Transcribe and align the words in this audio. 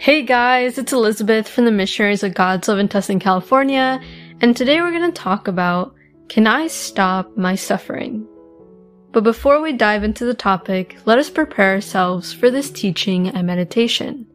Hey 0.00 0.22
guys, 0.22 0.78
it's 0.78 0.94
Elizabeth 0.94 1.46
from 1.46 1.66
the 1.66 1.70
Missionaries 1.70 2.22
of 2.22 2.32
God's 2.32 2.68
Love 2.68 2.78
in 2.78 2.88
Tustin, 2.88 3.20
California, 3.20 4.00
and 4.40 4.56
today 4.56 4.80
we're 4.80 4.98
going 4.98 5.12
to 5.12 5.22
talk 5.22 5.46
about 5.46 5.94
Can 6.30 6.46
I 6.46 6.68
Stop 6.68 7.36
My 7.36 7.54
Suffering? 7.54 8.26
But 9.12 9.24
before 9.24 9.60
we 9.60 9.74
dive 9.74 10.02
into 10.02 10.24
the 10.24 10.32
topic, 10.32 10.96
let 11.04 11.18
us 11.18 11.28
prepare 11.28 11.74
ourselves 11.74 12.32
for 12.32 12.50
this 12.50 12.70
teaching 12.70 13.28
and 13.28 13.46
meditation. 13.46 14.26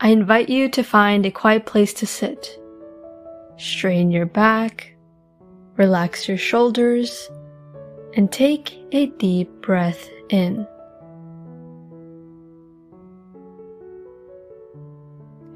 I 0.00 0.08
invite 0.08 0.48
you 0.48 0.68
to 0.70 0.82
find 0.82 1.24
a 1.24 1.30
quiet 1.30 1.66
place 1.66 1.94
to 1.94 2.06
sit. 2.08 2.58
Strain 3.58 4.10
your 4.10 4.26
back, 4.26 4.96
relax 5.76 6.26
your 6.26 6.36
shoulders, 6.36 7.30
and 8.16 8.32
take 8.32 8.76
a 8.90 9.06
deep 9.06 9.52
breath 9.62 10.10
in. 10.30 10.66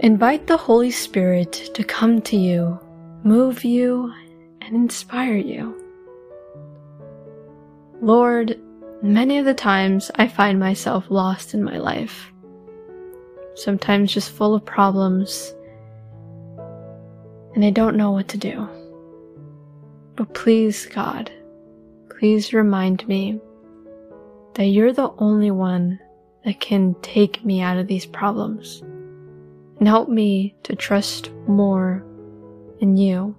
Invite 0.01 0.49
the 0.49 0.57
Holy 0.57 0.91
Spirit 0.91 1.53
to 1.73 1.85
come 1.85 2.21
to 2.23 2.37
you, 2.37 2.81
move 3.23 3.65
you, 3.65 4.13
and 4.61 4.75
inspire 4.75 5.37
you. 5.37 5.81
Lord, 8.03 8.61
many 9.03 9.39
of 9.39 9.45
the 9.45 9.55
times 9.55 10.11
I 10.17 10.27
find 10.27 10.59
myself 10.59 11.05
lost 11.11 11.55
in 11.55 11.63
my 11.63 11.79
life. 11.79 12.33
Sometimes 13.55 14.13
just 14.13 14.33
full 14.33 14.57
of 14.57 14.65
problems, 14.65 15.55
and 17.55 17.65
I 17.65 17.71
don't 17.71 17.97
know 17.97 18.11
what 18.11 18.27
to 18.29 18.37
do. 18.37 18.69
But 20.17 20.35
please, 20.35 20.87
God, 20.87 21.31
please 22.11 22.53
remind 22.53 23.07
me 23.07 23.41
that 24.55 24.67
you're 24.67 24.93
the 24.93 25.13
only 25.19 25.53
one 25.53 26.01
that 26.45 26.59
can 26.59 26.97
take 27.01 27.45
me 27.45 27.61
out 27.61 27.79
of 27.79 27.87
these 27.87 28.07
problems 28.07 28.83
and 29.79 29.89
help 29.89 30.09
me 30.09 30.55
to 30.63 30.77
trust 30.77 31.31
more 31.47 32.05
in 32.81 32.97
you 32.97 33.35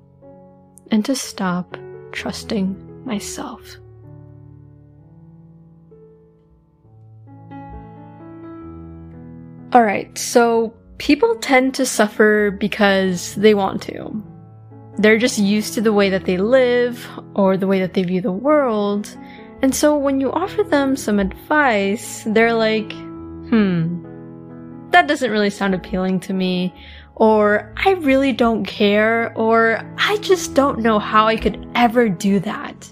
and 0.91 1.03
to 1.05 1.15
stop 1.15 1.77
trusting 2.11 3.05
myself. 3.05 3.77
Alright, 9.73 10.17
so 10.17 10.73
people 10.99 11.35
tend 11.35 11.73
to 11.75 11.85
suffer 11.85 12.51
because 12.51 13.35
they 13.35 13.53
want 13.53 13.81
to. 13.83 14.23
They're 14.97 15.17
just 15.17 15.37
used 15.37 15.73
to 15.73 15.81
the 15.81 15.91
way 15.91 16.09
that 16.09 16.23
they 16.23 16.37
live 16.37 17.05
or 17.33 17.57
the 17.57 17.67
way 17.67 17.81
that 17.81 17.93
they 17.93 18.03
view 18.03 18.21
the 18.21 18.31
world. 18.31 19.13
And 19.61 19.75
so 19.75 19.97
when 19.97 20.21
you 20.21 20.31
offer 20.31 20.63
them 20.63 20.95
some 20.95 21.19
advice, 21.19 22.23
they're 22.25 22.53
like, 22.53 22.93
hmm, 22.93 23.94
that 25.05 25.13
doesn't 25.13 25.29
really 25.29 25.51
sound 25.51 25.75
appealing 25.75 26.19
to 26.19 26.33
me, 26.33 26.73
or 27.13 27.71
I 27.77 27.91
really 27.91 28.31
don't 28.33 28.65
care, 28.65 29.31
or 29.37 29.79
I 29.99 30.17
just 30.17 30.55
don't 30.55 30.79
know 30.79 30.97
how 30.97 31.27
I 31.27 31.37
could 31.37 31.69
ever 31.75 32.09
do 32.09 32.39
that. 32.39 32.91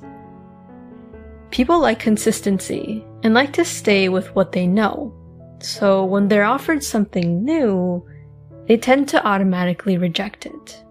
People 1.50 1.80
like 1.80 1.98
consistency 1.98 3.04
and 3.24 3.34
like 3.34 3.52
to 3.54 3.66
stay 3.66 4.10
with 4.10 4.28
what 4.36 4.52
they 4.52 4.68
know. 4.68 5.12
So 5.60 6.06
when 6.06 6.28
they're 6.28 6.44
offered 6.44 6.84
something 6.84 7.44
new, 7.44 8.06
they 8.68 8.78
tend 8.78 9.10
to 9.10 9.26
automatically 9.26 9.98
reject 9.98 10.46
it. 10.46 10.84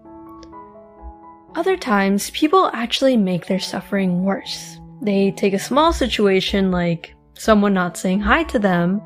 Other 1.55 1.77
times, 1.77 2.31
people 2.31 2.69
actually 2.73 3.15
make 3.15 3.47
their 3.47 3.59
suffering 3.59 4.25
worse. 4.25 4.77
They 5.01 5.31
take 5.31 5.53
a 5.53 5.59
small 5.59 5.93
situation 5.93 6.69
like 6.69 7.15
someone 7.33 7.73
not 7.73 7.95
saying 7.95 8.19
hi 8.19 8.43
to 8.43 8.59
them 8.59 9.01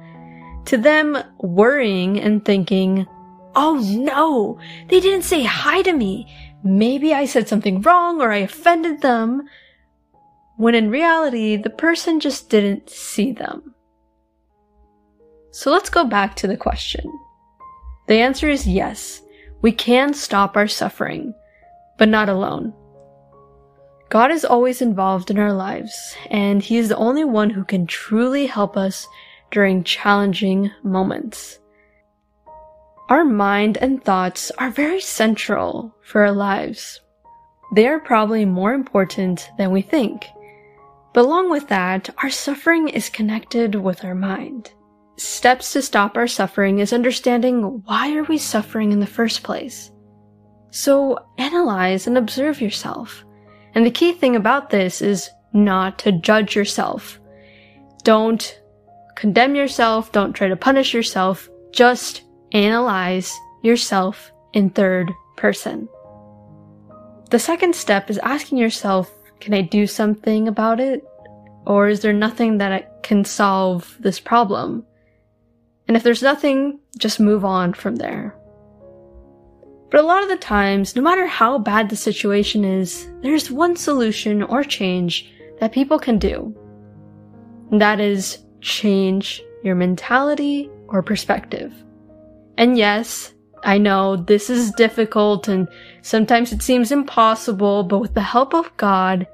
to 0.68 0.78
them 0.78 1.18
worrying 1.40 2.20
and 2.20 2.44
thinking, 2.44 3.08
oh 3.56 3.82
no, 3.84 4.60
they 4.90 5.00
didn't 5.00 5.24
say 5.24 5.44
hi 5.44 5.82
to 5.82 5.94
me. 5.94 6.34
Maybe 6.64 7.14
I 7.14 7.26
said 7.26 7.48
something 7.48 7.82
wrong 7.82 8.22
or 8.22 8.32
I 8.32 8.38
offended 8.38 9.02
them. 9.02 9.44
When 10.58 10.76
in 10.76 10.90
reality, 10.90 11.56
the 11.56 11.70
person 11.70 12.20
just 12.20 12.50
didn't 12.50 12.90
see 12.90 13.32
them. 13.32 13.74
So 15.52 15.72
let's 15.72 15.90
go 15.90 16.06
back 16.06 16.36
to 16.38 16.48
the 16.48 16.58
question. 16.58 17.06
The 18.08 18.16
answer 18.16 18.50
is 18.50 18.68
yes, 18.68 19.22
we 19.62 19.72
can 19.72 20.14
stop 20.14 20.56
our 20.56 20.68
suffering, 20.68 21.34
but 21.98 22.10
not 22.10 22.30
alone. 22.30 22.74
God 24.10 24.32
is 24.32 24.46
always 24.46 24.82
involved 24.82 25.30
in 25.30 25.38
our 25.38 25.52
lives, 25.52 26.16
and 26.30 26.62
He 26.62 26.78
is 26.78 26.90
the 26.90 26.98
only 26.98 27.26
one 27.26 27.50
who 27.50 27.66
can 27.66 27.86
truly 27.88 28.46
help 28.46 28.78
us 28.78 29.08
during 29.52 29.84
challenging 29.84 30.72
moments. 30.84 31.60
Our 33.10 33.24
mind 33.24 33.78
and 33.78 34.04
thoughts 34.04 34.52
are 34.58 34.70
very 34.70 35.00
central 35.00 35.96
for 36.04 36.22
our 36.22 36.32
lives. 36.32 37.00
They 37.74 37.88
are 37.88 38.00
probably 38.00 38.46
more 38.46 38.74
important 38.74 39.50
than 39.58 39.72
we 39.72 39.82
think. 39.82 40.26
But 41.14 41.26
along 41.26 41.50
with 41.50 41.70
that, 41.70 42.10
our 42.22 42.30
suffering 42.30 42.90
is 42.90 43.10
connected 43.10 43.76
with 43.76 44.04
our 44.04 44.16
mind. 44.16 44.72
Steps 45.18 45.74
to 45.74 45.82
stop 45.82 46.16
our 46.16 46.28
suffering 46.28 46.80
is 46.80 46.94
understanding 46.94 47.82
why 47.86 48.16
are 48.16 48.24
we 48.24 48.38
suffering 48.38 48.92
in 48.92 49.00
the 49.00 49.08
first 49.08 49.42
place. 49.42 49.90
So 50.70 51.18
analyze 51.38 52.08
and 52.08 52.18
observe 52.18 52.62
yourself. 52.62 53.26
And 53.74 53.86
the 53.86 53.92
key 53.92 54.14
thing 54.14 54.36
about 54.36 54.70
this 54.70 55.02
is 55.02 55.30
not 55.54 55.98
to 56.00 56.12
judge 56.12 56.56
yourself. 56.56 57.20
Don't 58.04 58.62
condemn 59.18 59.56
yourself, 59.56 60.12
don't 60.12 60.34
try 60.34 60.48
to 60.48 60.56
punish 60.56 60.94
yourself, 60.94 61.50
just 61.72 62.22
analyze 62.52 63.36
yourself 63.64 64.32
in 64.54 64.70
third 64.70 65.12
person. 65.36 65.90
The 67.32 67.40
second 67.40 67.76
step 67.76 68.12
is 68.12 68.20
asking 68.20 68.60
yourself, 68.60 69.12
can 69.40 69.56
I 69.56 69.62
do 69.62 69.88
something 69.88 70.48
about 70.48 70.80
it? 70.80 71.04
Or 71.66 71.90
is 71.90 72.02
there 72.02 72.14
nothing 72.14 72.60
that 72.60 73.04
can 73.04 73.26
solve 73.26 73.98
this 74.00 74.20
problem? 74.20 74.86
And 75.88 75.98
if 75.98 76.04
there's 76.04 76.22
nothing, 76.22 76.80
just 76.98 77.20
move 77.20 77.44
on 77.44 77.74
from 77.74 77.96
there. 77.96 78.36
But 79.90 80.02
a 80.02 80.08
lot 80.08 80.22
of 80.22 80.30
the 80.30 80.38
times, 80.38 80.96
no 80.96 81.02
matter 81.02 81.26
how 81.26 81.58
bad 81.58 81.90
the 81.90 81.96
situation 81.96 82.64
is, 82.64 83.08
there's 83.24 83.50
one 83.50 83.76
solution 83.76 84.44
or 84.44 84.64
change 84.64 85.34
that 85.60 85.72
people 85.72 85.98
can 85.98 86.20
do. 86.20 86.56
And 87.72 87.82
that 87.82 88.00
is 88.00 88.44
change 88.68 89.42
your 89.64 89.76
mentality 89.76 90.70
or 90.88 91.02
perspective. 91.02 91.74
And 92.58 92.78
yes, 92.78 93.34
I 93.64 93.78
know 93.78 94.18
this 94.18 94.50
is 94.50 94.72
difficult 94.72 95.48
and 95.48 95.68
sometimes 96.02 96.52
it 96.52 96.62
seems 96.62 96.92
impossible, 96.92 97.84
but 97.84 98.00
with 98.00 98.14
the 98.14 98.22
help 98.22 98.54
of 98.54 98.76
God, 98.78 99.26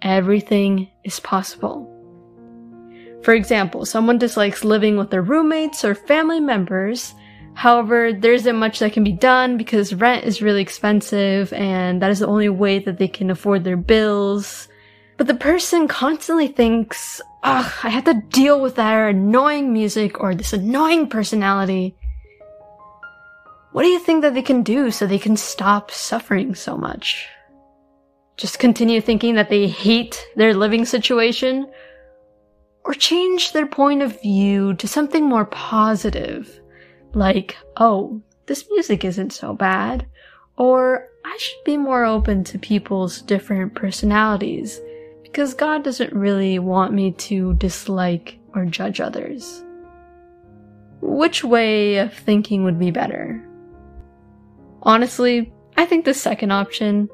everything 0.00 0.88
is 1.04 1.20
possible. 1.20 1.94
For 3.22 3.34
example, 3.34 3.84
someone 3.84 4.18
dislikes 4.18 4.64
living 4.64 4.96
with 4.96 5.10
their 5.10 5.22
roommates 5.22 5.84
or 5.84 5.94
family 5.94 6.40
members. 6.40 7.14
However, 7.54 8.12
there 8.12 8.32
isn't 8.32 8.56
much 8.56 8.78
that 8.78 8.92
can 8.92 9.02
be 9.02 9.12
done 9.12 9.56
because 9.56 9.92
rent 9.92 10.24
is 10.24 10.40
really 10.40 10.62
expensive 10.62 11.52
and 11.52 12.00
that 12.00 12.12
is 12.12 12.20
the 12.20 12.28
only 12.28 12.48
way 12.48 12.78
that 12.78 12.98
they 12.98 13.08
can 13.08 13.30
afford 13.30 13.64
their 13.64 13.76
bills. 13.76 14.68
But 15.18 15.26
the 15.26 15.34
person 15.34 15.88
constantly 15.88 16.46
thinks, 16.46 17.20
ugh, 17.42 17.72
I 17.82 17.88
have 17.88 18.04
to 18.04 18.22
deal 18.30 18.60
with 18.60 18.76
their 18.76 19.08
annoying 19.08 19.72
music 19.72 20.20
or 20.20 20.32
this 20.32 20.52
annoying 20.52 21.08
personality. 21.08 21.96
What 23.72 23.82
do 23.82 23.88
you 23.88 23.98
think 23.98 24.22
that 24.22 24.34
they 24.34 24.42
can 24.42 24.62
do 24.62 24.92
so 24.92 25.06
they 25.06 25.18
can 25.18 25.36
stop 25.36 25.90
suffering 25.90 26.54
so 26.54 26.76
much? 26.76 27.26
Just 28.36 28.60
continue 28.60 29.00
thinking 29.00 29.34
that 29.34 29.50
they 29.50 29.66
hate 29.66 30.24
their 30.36 30.54
living 30.54 30.84
situation? 30.84 31.68
Or 32.84 32.94
change 32.94 33.52
their 33.52 33.66
point 33.66 34.02
of 34.02 34.22
view 34.22 34.74
to 34.74 34.86
something 34.86 35.24
more 35.24 35.46
positive? 35.46 36.60
Like, 37.12 37.56
oh, 37.76 38.22
this 38.46 38.64
music 38.70 39.04
isn't 39.04 39.32
so 39.32 39.52
bad. 39.52 40.06
Or 40.56 41.08
I 41.24 41.36
should 41.38 41.64
be 41.64 41.76
more 41.76 42.04
open 42.04 42.44
to 42.44 42.58
people's 42.58 43.20
different 43.20 43.74
personalities 43.74 44.80
because 45.30 45.54
God 45.54 45.84
doesn't 45.84 46.12
really 46.12 46.58
want 46.58 46.92
me 46.92 47.12
to 47.12 47.54
dislike 47.54 48.38
or 48.54 48.64
judge 48.64 49.00
others. 49.00 49.62
Which 51.00 51.44
way 51.44 51.98
of 51.98 52.12
thinking 52.12 52.64
would 52.64 52.78
be 52.78 52.90
better? 52.90 53.44
Honestly, 54.82 55.52
I 55.76 55.86
think 55.86 56.04
the 56.04 56.14
second 56.14 56.50
option. 56.50 57.08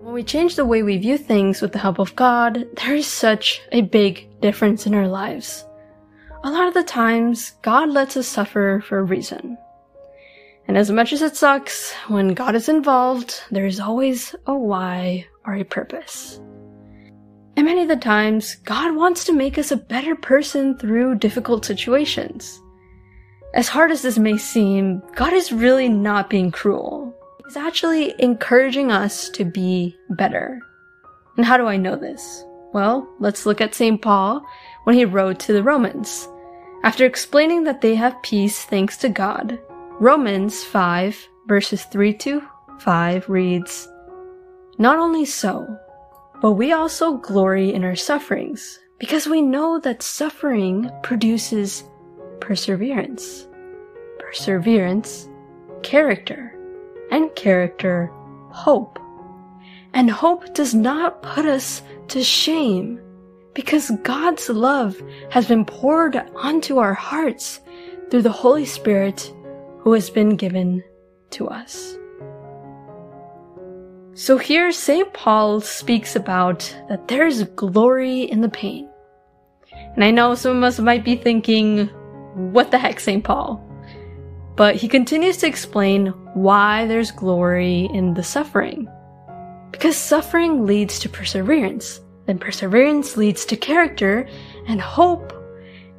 When 0.00 0.12
we 0.12 0.22
change 0.22 0.56
the 0.56 0.66
way 0.66 0.82
we 0.82 0.98
view 0.98 1.16
things 1.16 1.62
with 1.62 1.72
the 1.72 1.78
help 1.78 1.98
of 1.98 2.14
God, 2.16 2.66
there 2.74 2.94
is 2.94 3.06
such 3.06 3.62
a 3.72 3.80
big 3.80 4.40
difference 4.40 4.86
in 4.86 4.94
our 4.94 5.08
lives. 5.08 5.64
A 6.42 6.50
lot 6.50 6.68
of 6.68 6.74
the 6.74 6.82
times, 6.82 7.52
God 7.62 7.88
lets 7.88 8.16
us 8.18 8.28
suffer 8.28 8.82
for 8.86 8.98
a 8.98 9.02
reason. 9.02 9.56
And 10.66 10.76
as 10.76 10.90
much 10.90 11.12
as 11.12 11.22
it 11.22 11.36
sucks, 11.36 11.94
when 12.08 12.34
God 12.34 12.54
is 12.54 12.68
involved, 12.68 13.40
there 13.50 13.66
is 13.66 13.80
always 13.80 14.34
a 14.46 14.54
why 14.54 15.26
or 15.46 15.54
a 15.54 15.64
purpose. 15.64 16.40
And 17.56 17.66
many 17.66 17.82
of 17.82 17.88
the 17.88 17.96
times, 17.96 18.56
God 18.64 18.96
wants 18.96 19.24
to 19.24 19.32
make 19.32 19.58
us 19.58 19.70
a 19.70 19.76
better 19.76 20.16
person 20.16 20.76
through 20.76 21.16
difficult 21.16 21.64
situations. 21.64 22.60
As 23.54 23.68
hard 23.68 23.92
as 23.92 24.02
this 24.02 24.18
may 24.18 24.36
seem, 24.36 25.00
God 25.14 25.32
is 25.32 25.52
really 25.52 25.88
not 25.88 26.28
being 26.28 26.50
cruel. 26.50 27.14
He's 27.44 27.56
actually 27.56 28.14
encouraging 28.18 28.90
us 28.90 29.28
to 29.30 29.44
be 29.44 29.96
better. 30.10 30.60
And 31.36 31.46
how 31.46 31.56
do 31.56 31.66
I 31.66 31.76
know 31.76 31.94
this? 31.94 32.44
Well, 32.72 33.08
let's 33.20 33.46
look 33.46 33.60
at 33.60 33.74
St. 33.74 34.02
Paul 34.02 34.44
when 34.82 34.96
he 34.96 35.04
wrote 35.04 35.38
to 35.40 35.52
the 35.52 35.62
Romans. 35.62 36.28
After 36.82 37.06
explaining 37.06 37.64
that 37.64 37.80
they 37.80 37.94
have 37.94 38.20
peace 38.22 38.64
thanks 38.64 38.96
to 38.98 39.08
God, 39.08 39.58
Romans 40.00 40.64
5 40.64 41.28
verses 41.46 41.84
3 41.84 42.14
to 42.14 42.42
5 42.80 43.28
reads, 43.28 43.88
Not 44.78 44.98
only 44.98 45.24
so, 45.24 45.78
but 46.40 46.52
we 46.52 46.72
also 46.72 47.16
glory 47.18 47.72
in 47.72 47.84
our 47.84 47.96
sufferings, 47.96 48.78
because 48.98 49.26
we 49.26 49.42
know 49.42 49.78
that 49.80 50.02
suffering 50.02 50.90
produces 51.02 51.84
perseverance. 52.40 53.48
Perseverance, 54.18 55.28
character, 55.82 56.56
and 57.10 57.34
character, 57.34 58.10
hope. 58.50 58.98
And 59.92 60.10
hope 60.10 60.54
does 60.54 60.74
not 60.74 61.22
put 61.22 61.46
us 61.46 61.82
to 62.08 62.22
shame, 62.22 63.00
because 63.54 63.90
God's 64.02 64.48
love 64.48 65.00
has 65.30 65.46
been 65.46 65.64
poured 65.64 66.16
onto 66.34 66.78
our 66.78 66.94
hearts 66.94 67.60
through 68.10 68.22
the 68.22 68.32
Holy 68.32 68.64
Spirit 68.64 69.32
who 69.78 69.92
has 69.92 70.10
been 70.10 70.36
given 70.36 70.82
to 71.30 71.48
us. 71.48 71.96
So 74.16 74.38
here 74.38 74.70
St. 74.70 75.12
Paul 75.12 75.60
speaks 75.60 76.14
about 76.14 76.60
that 76.88 77.08
there's 77.08 77.42
glory 77.42 78.22
in 78.22 78.40
the 78.40 78.48
pain. 78.48 78.88
And 79.72 80.04
I 80.04 80.12
know 80.12 80.36
some 80.36 80.58
of 80.58 80.62
us 80.62 80.78
might 80.78 81.04
be 81.04 81.16
thinking, 81.16 81.88
what 82.52 82.70
the 82.70 82.78
heck, 82.78 83.00
St. 83.00 83.24
Paul? 83.24 83.60
But 84.54 84.76
he 84.76 84.86
continues 84.86 85.38
to 85.38 85.48
explain 85.48 86.06
why 86.34 86.86
there's 86.86 87.10
glory 87.10 87.88
in 87.92 88.14
the 88.14 88.22
suffering. 88.22 88.88
Because 89.72 89.96
suffering 89.96 90.64
leads 90.64 91.00
to 91.00 91.08
perseverance, 91.08 92.00
then 92.26 92.38
perseverance 92.38 93.16
leads 93.16 93.44
to 93.46 93.56
character 93.56 94.28
and 94.68 94.80
hope, 94.80 95.32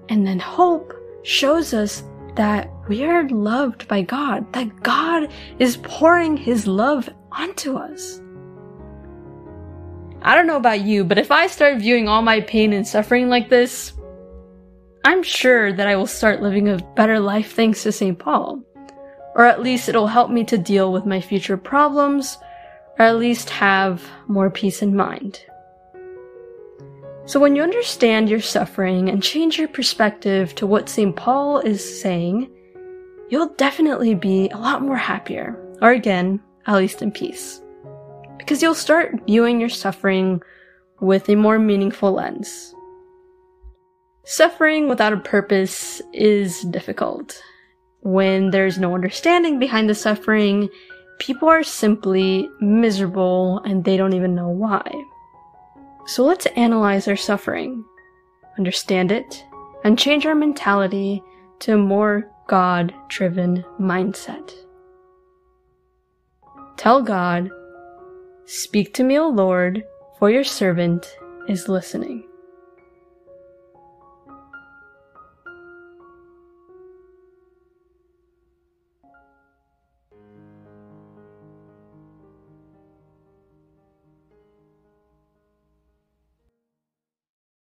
and 0.08 0.26
then 0.26 0.40
hope 0.40 0.94
shows 1.24 1.74
us 1.74 2.02
that 2.36 2.72
we 2.88 3.04
are 3.04 3.28
loved 3.28 3.90
by 3.90 4.04
God, 4.04 4.52
that 4.54 4.84
God 4.84 5.30
is 5.60 5.78
pouring 5.78 6.38
His 6.38 6.66
love 6.66 7.10
onto 7.36 7.78
us. 7.78 8.22
I 10.22 10.34
don't 10.34 10.48
know 10.48 10.58
about 10.58 10.82
you, 10.82 11.04
but 11.04 11.20
if 11.20 11.32
I 11.32 11.48
start 11.48 11.78
viewing 11.78 12.08
all 12.08 12.22
my 12.22 12.42
pain 12.42 12.74
and 12.74 12.88
suffering 12.88 13.30
like 13.30 13.50
this, 13.50 13.94
I'm 15.04 15.22
sure 15.22 15.72
that 15.72 15.88
I 15.88 15.96
will 15.96 16.08
start 16.08 16.42
living 16.42 16.68
a 16.68 16.78
better 16.96 17.20
life 17.20 17.54
thanks 17.54 17.84
to 17.84 17.92
St. 17.92 18.18
Paul. 18.18 18.64
Or 19.36 19.46
at 19.46 19.62
least 19.62 19.88
it'll 19.88 20.08
help 20.08 20.32
me 20.32 20.44
to 20.46 20.58
deal 20.58 20.92
with 20.92 21.06
my 21.06 21.22
future 21.22 21.58
problems, 21.58 22.38
or 22.98 23.06
at 23.06 23.18
least 23.18 23.52
have 23.52 24.04
more 24.28 24.50
peace 24.50 24.82
in 24.82 24.96
mind. 24.96 25.46
So 27.28 27.40
when 27.40 27.56
you 27.56 27.62
understand 27.62 28.30
your 28.30 28.42
suffering 28.42 29.10
and 29.10 29.22
change 29.22 29.60
your 29.60 29.68
perspective 29.68 30.56
to 30.56 30.66
what 30.66 30.90
St. 30.90 31.16
Paul 31.16 31.60
is 31.60 32.02
saying, 32.02 32.50
you'll 33.30 33.54
definitely 33.56 34.16
be 34.16 34.50
a 34.50 34.58
lot 34.58 34.82
more 34.82 34.98
happier, 34.98 35.60
or 35.82 35.92
again, 35.92 36.40
at 36.68 36.76
least 36.76 37.02
in 37.02 37.12
peace. 37.12 37.62
Because 38.38 38.62
you'll 38.62 38.76
start 38.76 39.22
viewing 39.26 39.60
your 39.60 39.70
suffering 39.70 40.42
with 41.00 41.30
a 41.30 41.36
more 41.36 41.60
meaningful 41.60 42.14
lens. 42.14 42.74
Suffering 44.24 44.90
without 44.90 45.14
a 45.14 45.18
purpose 45.18 46.02
is 46.14 46.62
difficult. 46.62 47.40
When 48.02 48.52
there's 48.52 48.80
no 48.80 48.96
understanding 48.96 49.60
behind 49.60 49.90
the 49.90 49.96
suffering, 49.96 50.70
people 51.20 51.48
are 51.48 51.64
simply 51.64 52.50
miserable 52.60 53.60
and 53.60 53.84
they 53.84 53.98
don't 53.98 54.14
even 54.14 54.36
know 54.36 54.50
why. 54.50 54.84
So 56.08 56.24
let's 56.24 56.46
analyze 56.56 57.08
our 57.08 57.16
suffering, 57.16 57.84
understand 58.58 59.12
it, 59.12 59.44
and 59.84 59.98
change 59.98 60.26
our 60.26 60.36
mentality 60.36 61.22
to 61.60 61.74
a 61.74 61.78
more 61.78 62.30
God 62.48 62.94
driven 63.08 63.64
mindset. 63.80 64.54
Tell 66.78 67.02
God, 67.02 67.50
Speak 68.48 68.94
to 68.94 69.04
me, 69.04 69.18
O 69.18 69.28
Lord, 69.28 69.84
for 70.20 70.30
your 70.30 70.44
servant 70.44 71.18
is 71.48 71.68
listening. 71.68 72.28